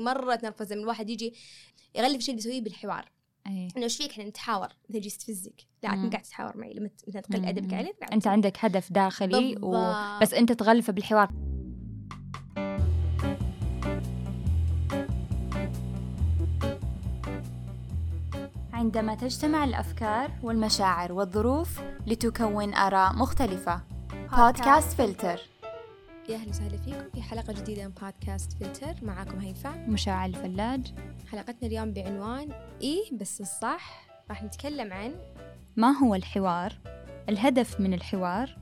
[0.00, 1.34] مرة تنرفز لما الواحد يجي
[1.94, 3.10] يغلف شيء بيسويه بالحوار.
[3.46, 3.68] أي.
[3.76, 4.66] إنه إيش فيك؟ إحنا نتحاور.
[4.66, 5.94] مثلا يجي يستفزك لا.
[5.94, 6.74] مو قاعد تتحاور معي.
[6.74, 7.74] لما مثلا تقل أدبك.
[7.74, 9.92] علي أنت عندك هدف داخلي و...
[10.22, 11.30] بس أنت تغلفه بالحوار.
[18.72, 23.80] عندما تجتمع الأفكار والمشاعر والظروف لتكون آراء مختلفة.
[24.36, 25.40] بودكاست فلتر.
[26.28, 28.94] يا أهلا وسهلا فيكم في حلقة جديدة من بودكاست فلتر.
[29.02, 30.94] معاكم هيفاء مشاعر الفلاج.
[31.30, 32.48] حلقتنا اليوم بعنوان
[32.80, 34.06] إيه بس الصح.
[34.28, 35.14] راح نتكلم عن
[35.76, 36.72] ما هو الحوار؟
[37.28, 38.56] الهدف من الحوار؟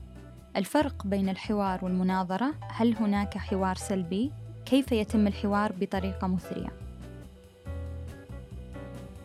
[0.55, 4.31] الفرق بين الحوار والمناظرة؟ هل هناك حوار سلبي؟
[4.65, 6.69] كيف يتم الحوار بطريقة مثرية؟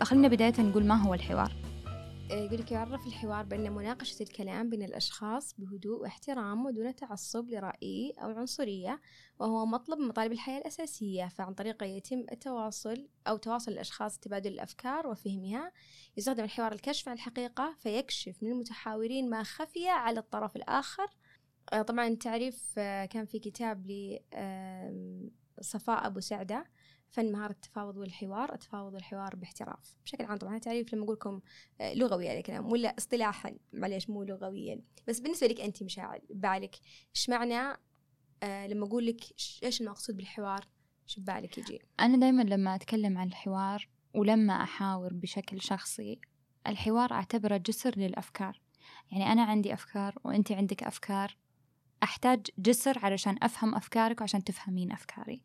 [0.03, 1.53] خلينا بداية نقول ما هو الحوار.
[2.31, 8.31] يقول لك يعرف الحوار بأن مناقشة الكلام بين الأشخاص بهدوء واحترام ودون تعصب لرأي أو
[8.31, 9.01] عنصرية
[9.39, 15.07] وهو مطلب من مطالب الحياة الأساسية فعن طريقه يتم التواصل أو تواصل الأشخاص تبادل الأفكار
[15.07, 15.73] وفهمها
[16.17, 21.07] يستخدم الحوار الكشف عن الحقيقة فيكشف من المتحاورين ما خفي على الطرف الآخر.
[21.73, 26.65] آه، طبعا تعريف آه، كان في كتاب ل آم، صفاء أبو سعدة
[27.15, 29.97] فن مهارة التفاوض والحوار التفاوض والحوار باحتراف.
[30.05, 31.41] بشكل عام طبعا تعريف لما أقول لكم
[31.81, 34.81] آه، لغوي هذا الكلام ولا اصطلاحا معليش مو لغويا.
[35.09, 36.75] بس بالنسبة لك أنت مشاعر ببالك
[37.17, 37.79] إيش معنى
[38.43, 39.21] آه لما أقول لك
[39.63, 40.69] إيش المقصود بالحوار؟
[41.09, 46.21] إيش ببالك يجي؟ أنا دايما لما أتكلم عن الحوار ولما أحاور بشكل شخصي
[46.67, 48.61] الحوار أعتبره جسر للأفكار.
[49.13, 51.37] يعني أنا عندي أفكار وأنت عندك أفكار.
[52.03, 55.43] أحتاج جسر علشان أفهم أفكارك وعشان تفهمين أفكاري.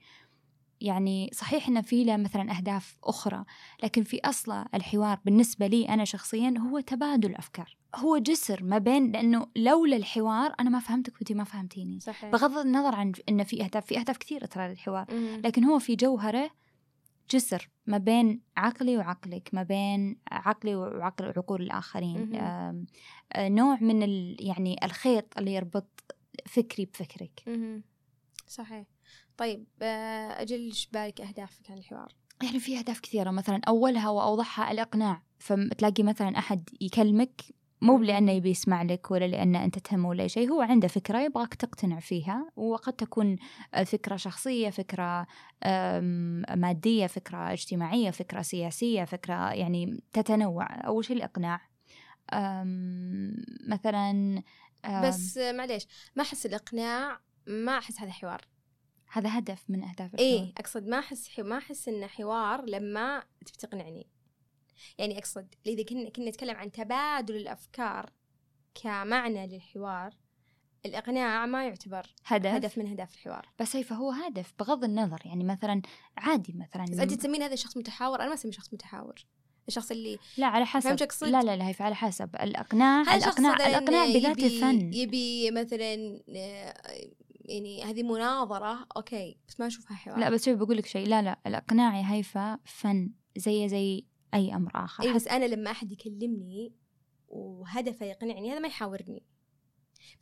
[0.81, 3.43] يعني صحيح إن في له مثلا أهداف أخرى
[3.83, 9.11] لكن في أصله الحوار بالنسبة لي أنا شخصيا هو تبادل أفكار هو جسر ما بين
[9.11, 13.63] لأنه لولا الحوار أنا ما فهمتك وأنت ما فهمتيني صحيح بغض النظر عن إن في
[13.63, 15.05] أهداف في أهداف كثيرة ترى للحوار.
[15.45, 16.51] لكن هو في جوهرة
[17.31, 21.25] جسر ما بين عقلي وعقلك ما بين عقلي وعقل
[22.07, 22.35] عقول.
[22.35, 22.85] آم،
[23.33, 27.83] آه، نوع من ال يعني الخيط اللي يربط فكري بفكرك مهم.
[28.47, 28.85] صحيح
[29.39, 34.71] طيب آه أجل إيش بالك أهدافك عن الحوار؟ يعني في أهداف كثيرة مثلا أولها وأوضحها
[34.71, 37.41] الإقناع فتلاقي مثلا أحد يكلمك
[37.81, 37.97] مو.
[37.97, 41.99] لأنه يبي يسمع لك ولا لأنه أنت تهمه ولا شيء هو عنده فكرة يبغاك تقتنع
[41.99, 43.37] فيها وقد تكون
[43.73, 45.27] آه، فكرة شخصية فكرة
[46.55, 50.65] مادية فكرة اجتماعية فكرة سياسية فكرة يعني تتنوع.
[50.87, 51.61] أول شيء الإقناع.
[53.67, 54.43] مثلا
[55.03, 58.41] بس آه معليش ما أحس الإقناع ما أحس هذا حوار.
[59.11, 60.29] هذا هدف من أهداف الحوار.
[60.29, 64.07] إيه أقصد ما أحس ما أحس انه حوار لما تبي تقنعني.
[64.97, 68.09] يعني أقصد اذا كنا كنا نتكلم عن تبادل الأفكار
[68.75, 70.13] كمعنى للحوار
[70.85, 73.49] الإقناع ما يعتبر هدف, هدف من أهداف الحوار.
[73.59, 75.81] بس هي فهو هدف بغض النظر يعني مثلا
[76.17, 79.25] عادي مثلا بس أنت تسمين هذا شخص متحاور؟ أنا ما اسميه شخص متحاور.
[79.67, 82.35] الشخص اللي لا على حسب؟ لا لا لا هي على حسب.
[82.35, 86.73] الإقناع الإقناع الإقناع بذاته يبي فن يبي مثلا آه،
[87.49, 90.19] يعني هذه مناظرة أوكي بس ما أشوفها حوار.
[90.19, 91.07] لا بس شوف بقول لك شيء.
[91.07, 95.03] لا لا الإقناع يا هيفا فن زي زي أي أمر آخر.
[95.03, 96.73] اي حتى بس أنا لما أحد يكلمني
[97.27, 99.23] وهدفه يقنعني هذا ما يحاورني.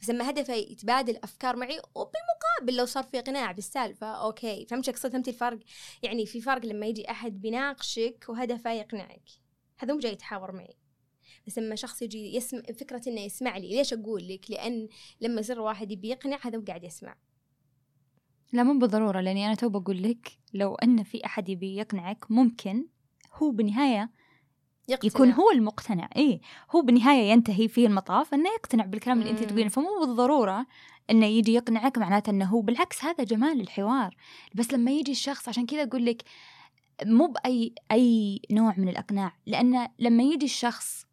[0.01, 4.91] بس لما هدفه يتبادل افكار معي وبالمقابل لو صار في إقناع بالسالفة okay فهمت شو
[4.91, 5.59] اقصد فهمتي الفرق.
[6.03, 9.29] يعني في فرق لما يجي أحد بيناقشك وهدفه يقنعك.
[9.77, 10.77] هذا مو جاي يتحاور معي.
[11.47, 13.75] بس لما شخص يجي يسمع فكرة إنه يسمع لي.
[13.75, 14.87] ليش أقول لك؟ لأن
[15.21, 17.15] لما يصير واحد يبي يقنع هذا قاعد يسمع.
[18.53, 22.85] لا مو بالضرورة لأني أنا تو بقول لك لو أن في أحد يبي يقنعك ممكن
[23.33, 24.11] هو بالنهاية
[24.87, 25.11] يقتنع.
[25.11, 26.09] يكون هو المقتنع.
[26.15, 26.41] إيه
[26.75, 29.47] هو بالنهاية ينتهي فيه المطاف أنه يقتنع بالكلام اللي أنت مم.
[29.47, 29.69] تقولينه.
[29.69, 30.67] فمو بالضرورة
[31.11, 34.15] أنه يجي يقنعك معناته أنه هو بالعكس هذا جمال الحوار.
[34.55, 36.23] بس لما يجي الشخص عشان كذا أقول لك
[37.05, 39.35] مو بأي أي نوع من الإقناع.
[39.45, 41.06] لأن لما يجي الشخص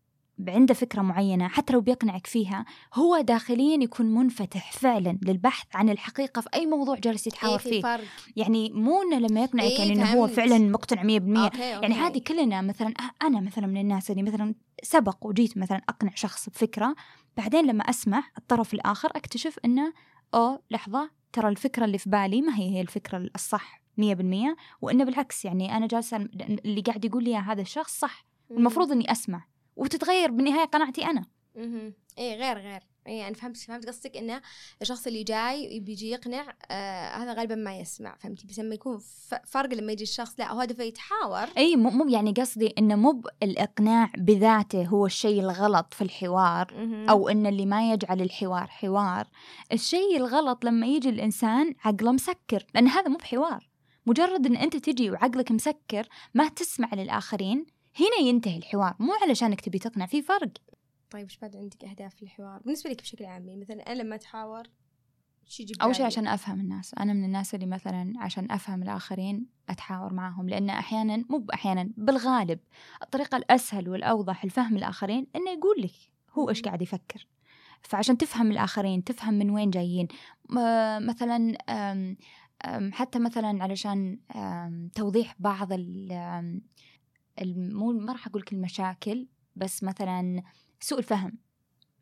[0.48, 2.64] عنده فكرة معينة حتى لو بيقنعك فيها
[2.94, 7.68] هو داخليا يكون منفتح فعلا للبحث عن الحقيقة في أي موضوع جالس يتحاور إيه في
[7.68, 7.82] فيه.
[7.82, 8.04] فرق.
[8.36, 10.26] يعني مو إنه لما يقنعك إيه يعني إنه هو.
[10.26, 11.04] فعلا مقتنع 100%
[11.44, 11.92] okay، يعني okay.
[11.94, 16.48] هذه كلنا مثلا أ- أنا مثلا من الناس اللي مثلا سبق وجيت مثلا أقنع شخص
[16.48, 16.94] بفكرة
[17.36, 19.92] بعدين لما أسمع الطرف الآخر أكتشف إنه
[20.34, 24.04] أوه لحظة ترى الفكرة اللي في بالي ما هي هي الفكرة الصح 100%
[24.82, 28.24] وإنه بالعكس يعني أنا جالسة اللي قاعد يقول لي هذا الشخص صح.
[28.50, 29.44] المفروض إني أسمع.
[29.76, 31.24] وتتغير بالنهاية قناعتي أنا.
[31.56, 31.94] مهم.
[32.18, 32.80] إيه غير غير.
[33.06, 34.42] إيه أنا فهمت فهمت قصدك إنه
[34.82, 38.16] الشخص اللي جاي بيجي يقنع آه هذا غالبا ما يسمع.
[38.16, 39.00] فهمتي؟ بس لما يكون
[39.46, 41.48] فرق لما يجي الشخص لا هو هدفه يتحاور.
[41.58, 46.74] إي مو مو يعني قصدي إنه مو الاقناع بذاته هو الشيء الغلط في الحوار.
[47.10, 49.28] أو إن اللي ما يجعل الحوار حوار.
[49.72, 53.68] الشيء الغلط لما يجي الإنسان عقله مسكر لأن هذا مو بحوار.
[54.06, 57.66] مجرد إن أنت تجي وعقلك مسكر ما تسمع للآخرين
[58.00, 58.94] هنا ينتهي الحوار.
[58.98, 60.52] مو علشانك تبي تقنع في فرق.
[61.10, 64.14] طيب إيش بعد عندك أهداف في الحوار؟ بالنسبة لك بشكل عام يعني مثلا أنا لما
[64.14, 64.62] أتحاور
[65.82, 66.94] أول شيء؟ عشان أفهم الناس.
[66.94, 72.60] أنا من الناس اللي مثلا عشان أفهم الآخرين أتحاور معهم لأن أحيانا مو أحيانا بالغالب
[73.02, 75.92] الطريقة الأسهل والأوضح لفهم الآخرين إنه يقول لك
[76.32, 76.62] هو إيش.
[76.62, 77.26] قاعد يفكر.
[77.82, 80.08] فعشان تفهم الآخرين تفهم من وين جايين.
[80.98, 81.54] مثلا
[82.92, 84.18] حتى مثلا علشان
[84.94, 85.68] توضيح بعض
[87.42, 90.42] مو ما راح أقول لك المشاكل بس مثلا
[90.80, 91.38] سوء الفهم.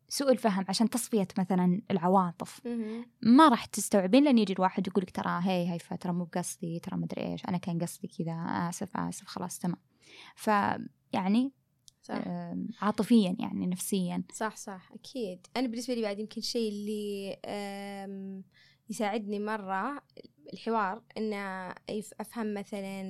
[0.09, 2.61] سوء الفهم عشان تصفية مثلا العواطف.
[3.21, 6.97] ما راح تستوعبين لين يجي الواحد يقول لك ترى هي هاي ترى مو بقصدي ترى
[6.97, 8.33] مدري إيش أنا كان قصدي كذا
[8.69, 9.77] آسف آسف خلاص تمام.
[10.35, 11.51] فيعني
[12.01, 12.21] صح.
[12.81, 14.23] عاطفيا يعني نفسيا.
[14.33, 15.47] صح صح أكيد.
[15.57, 17.37] أنا بالنسبة لي بعد يمكن شيء اللي
[18.89, 20.01] يساعدني مرة
[20.53, 21.31] الحوار إن
[21.75, 23.01] أف- أفهم مثلا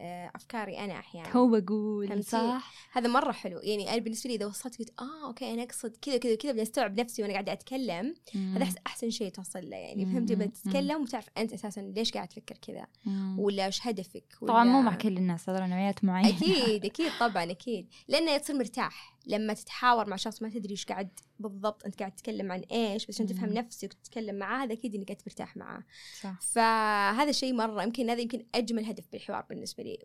[0.00, 1.36] أه، أفكاري أنا أحيانا.
[1.36, 3.58] هو بقول؟ صح؟ هذا مرة حلو.
[3.62, 6.62] يعني أنا بالنسبة لي إذا وصلت قلت آه okay أنا أقصد كذا كذا كذا بدي
[6.62, 10.04] أستوعب نفسي وأنا قاعدة أتكلم هذا أحس- أحسن شيء توصل له يعني.
[10.04, 13.38] مم، فهمتي؟ مم، بتتكلم وتعرف أنت أساسا ليش قاعد تفكر كذا مم.
[13.38, 16.36] ولا إيش هدفك طبعا مو ولا- مع كل الناس هذول نوعيات معينة.
[16.36, 17.88] أكيد أكيد طبعا أكيد.
[18.08, 19.18] لأنه تصير مرتاح.
[19.26, 21.08] لما تتحاور مع شخص ما تدري إيش قاعد
[21.38, 23.54] بالضبط أنت قاعد تتكلم عن إيش بس عشان تفهم مم.
[23.54, 25.82] نفسك وتتكلم معاه هذا أكيد إنك انت مرتاح معاه.
[26.20, 26.40] صح.
[26.68, 29.98] فهذا الشيء مرة يمكن هذا يمكن أجمل هدف بالحوار بالنسبة لي.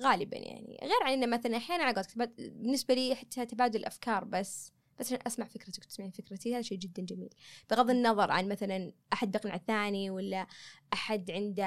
[0.00, 0.78] غالبا يعني.
[0.82, 4.72] غير عن إنه مثلا أحيانا على قولتك بالنسبة لي حتى تبادل الأفكار بس.
[5.00, 7.28] بس عشان أسمع فكرتك وتسمعين فكرتي هذا شيء جدا جميل.
[7.70, 10.46] بغض النظر عن مثلا أحد بيقنع الثاني ولا
[10.92, 11.64] أحد عنده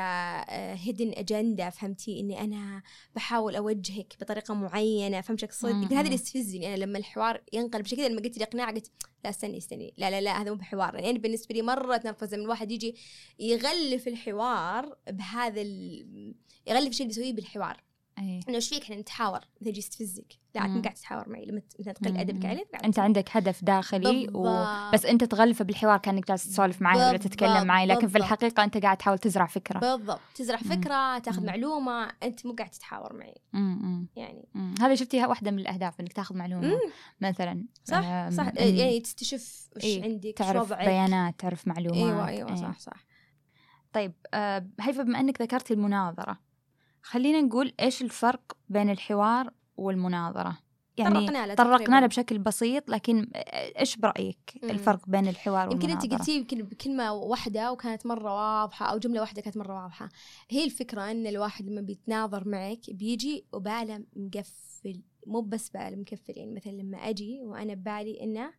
[0.74, 2.83] هيدن اجنده فهمتي؟ إني أنا
[3.16, 6.01] بحاول أوجهك بطريقة معينة فهمت شو اقصد هذا.
[6.01, 6.68] اللي يستفزني.
[6.68, 8.92] أنا لما الحوار ينقلب بشكل لما قلت لي اقناع قلت
[9.24, 9.94] لا استني استني.
[9.98, 10.95] لا لا لا هذا مو بحوار.
[10.95, 12.95] يعني بالنسبة لي مرة تنرفز لما الواحد يجي
[13.39, 16.36] يغلف الحوار بهذا ال...
[16.68, 17.83] يغلف الشيء اللي يسويه بالحوار.
[18.19, 18.40] أي.
[18.48, 21.94] إنه إيش فيك إحنا نتحاور مثلا يجي يستفزك لا انت قاعد تتحاور معي لما مثلا
[21.94, 22.46] تقل ادبك.
[22.46, 24.66] علي أنت عندك هدف داخلي و...
[24.94, 28.18] بس أنت تغلفه بالحوار كأنك جالس تسولف معي ولا تتكلم معي لكن في.
[28.18, 30.69] الحقيقة أنت قاعد تحاول تزرع فكرة بالضبط تزرع مم.
[30.69, 31.46] فكرة تاخذ مم.
[31.46, 34.08] معلومة أنت مو قاعد تتحاور معي مم،.
[34.16, 34.75] يعني مم.
[34.81, 36.78] هذا شفتي واحدة من الأهداف إنك تاخذ معلومة مم.
[37.22, 41.98] مثلا صح آم، صح إن يعني تستشف إيش إيه، عندك تعرف وضعك بيانات تعرف معلومات
[41.98, 42.56] أيوه أيوه إيه.
[42.56, 43.06] صح صح
[43.94, 46.50] طيب آه، هيفا بما إنك ذكرتي المناظرة
[47.01, 50.57] خلينا نقول إيش الفرق بين الحوار والمناظرة؟
[50.98, 52.00] يعني طرقنا له طرقنا.
[52.00, 53.31] له بشكل بسيط لكن
[53.80, 54.69] إيش برأيك مم.
[54.69, 59.21] الفرق بين الحوار يمكن والمناظرة؟ انت قلتي يمكن بكلمة واحدة وكانت مرة واضحة أو جملة
[59.21, 60.09] واحدة كانت مرة واضحة.
[60.50, 66.38] هي الفكرة إن الواحد لما بيتناظر معك بيجي وبالة مقفل مو بس بالة مقفل.
[66.38, 68.51] يعني مثلا لما أجي وأنا ببالي إنه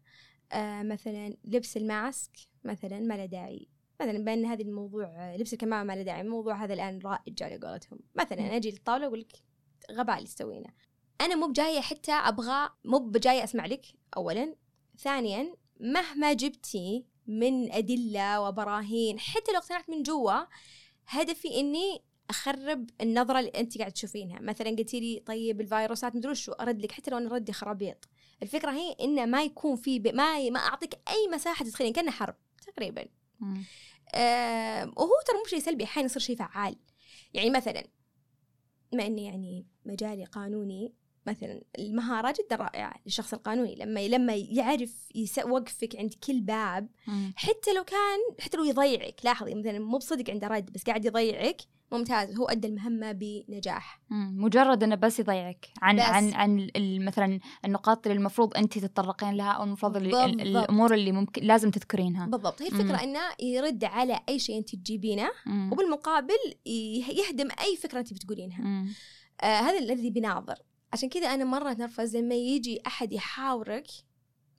[0.53, 2.31] آه مثلا لبس الماسك
[2.65, 3.69] مثلا ما له داعي.
[4.01, 7.59] مثلا بأن هذا الموضوع آه، لبس الكمامة ما له داعي الموضوع هذا الآن رائج على
[7.59, 7.99] قولتهم.
[8.15, 9.33] مثلا أجي للطاولة واقول لك
[9.91, 10.69] غباء اللي تسوينه.
[11.21, 13.87] أنا مو بجاية حتى أبغى مو بجاية أسمع لك
[14.17, 14.55] اولا.
[14.99, 20.45] ثانيا مهما جبتي من أدلة وبراهين حتى لو اقتنعت من جوا
[21.07, 24.41] هدفي إني أخرب النظرة اللي أنت قاعد تشوفينها.
[24.41, 28.09] مثلا قلتي لي طيب الفيروسات مدري شو أرد لك حتى لو أنا ردي خرابيط.
[28.43, 29.99] الفكرة هي إنه ما يكون في.
[29.99, 32.35] ما ما أعطيك أي مساحة تدخلين كأنه حرب
[32.67, 33.05] تقريبا.
[34.15, 36.77] آه وهو ترى مو شيء سلبي أحيانا يصير شيء فعال.
[37.35, 37.85] يعني مثلا
[38.93, 40.95] بما إني يعني مجالي قانوني
[41.27, 43.75] مثلا المهاره جدا رائعة للشخص القانوني.
[43.75, 46.89] لما لما يعرف يوقفك عند كل باب.
[47.37, 51.61] حتى لو كان حتى لو يضيعك لاحظي مثلا مو بصدق عنده رد بس قاعد يضيعك
[51.93, 54.01] ممتاز هو أدى المهمة بنجاح.
[54.11, 56.03] مجرد إنه بس يضيعك عن بس.
[56.03, 60.25] عن عن مثلا النقاط اللي المفروض انت تتطرقين لها أو المفروض اللي.
[60.25, 62.81] الأمور اللي ممكن لازم تذكرينها بالضبط هي مم.
[62.81, 65.73] الفكرة إنه يرد على أي شيء انت تجيبينه مم.
[65.73, 68.87] وبالمقابل يهدم أي فكرة انت بتقولينها.
[69.41, 70.57] آه هذا الذي بيناظر
[70.93, 73.87] عشان كذا أنا مرة أتنرفز لما يجي أحد يحاورك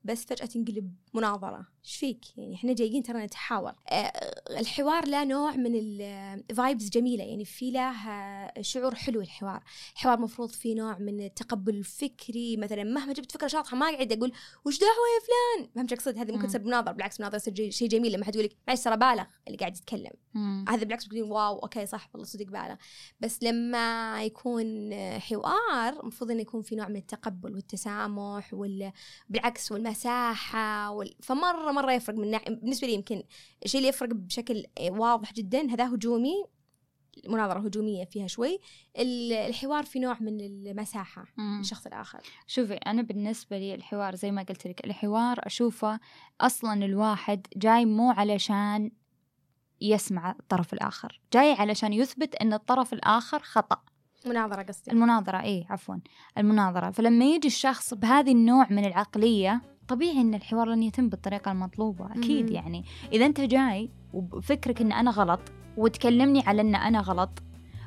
[0.03, 1.73] بس فجأة تنقلب مناظرة.
[1.85, 3.73] إيش فيك؟ يعني إحنا جايين ترى نتحاور.
[3.87, 4.01] آه
[4.59, 7.23] الحوار له نوع من ال vibes جميلة.
[7.23, 9.63] يعني في له آه، شعور حلو الحوار.
[9.93, 14.31] الحوار مفروض فيه نوع من التقبل الفكري مثلا مهما جبت فكرة شاطحة ما قاعد أقول
[14.65, 16.49] وش دعوة يا فلان؟ فهمت شو اقصد هذا ممكن مم.
[16.49, 19.57] تصير مناظرة بالعكس مناظرة تصير شيء جميل لما حد يقول لك معلش ترى بالغ اللي
[19.57, 20.11] قاعد يتكلم.
[20.33, 20.65] مم.
[20.69, 22.75] هذا بالعكس بتقولين wow okay صح والله صدق بالغ.
[23.19, 28.91] بس لما يكون حوار المفروض إنه يكون في نوع من التقبل والتسامح وال
[29.29, 31.02] بالعكس والمساحة وال...
[31.23, 33.23] فمره مرة يفرق من ناحيه بالنسبة لي يمكن
[33.65, 36.45] الشيء اللي يفرق بشكل واضح جدا هذا هجومي.
[37.27, 38.59] مناظرة هجومية فيها شوي.
[38.99, 41.25] ال- الحوار في نوع من المساحة.
[41.37, 42.19] للشخص الآخر.
[42.47, 45.99] شوفي أنا بالنسبة لي الحوار زي ما قلت لك الحوار أشوفه
[46.41, 48.91] أصلا الواحد جاي مو علشان
[49.81, 53.81] يسمع الطرف الآخر جاي علشان يثبت أن الطرف الآخر خطأ.
[54.25, 54.91] مناظرة قصدي.
[54.91, 55.95] المناظرة إيه عفوا.
[56.37, 56.91] المناظرة.
[56.91, 62.49] فلما يجي الشخص بهذه النوع من العقلية طبيعي إن الحوار لن يتم بالطريقة المطلوبة أكيد
[62.49, 62.55] مم.
[62.55, 62.85] يعني.
[63.11, 65.39] إذا أنت جاي وبفكرك إن أنا غلط
[65.77, 67.29] وتكلمني على إن أنا غلط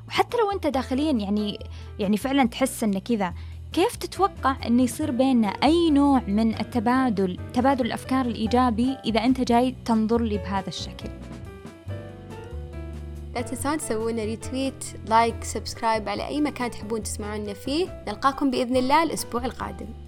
[0.09, 1.59] وحتى لو أنت داخليا يعني
[1.99, 3.35] يعني فعلا تحس إن كذا
[3.73, 9.75] كيف تتوقع إنه يصير بيننا أي نوع من التبادل تبادل الأفكار الإيجابي إذا أنت جاي
[9.85, 11.09] تنظر لي بهذا الشكل؟
[13.35, 18.05] لا تنسون تسوون retweet like subscribe على أي مكان تحبون تسمعونا فيه.
[18.09, 20.05] نلقاكم بإذن الله الأسبوع القادم.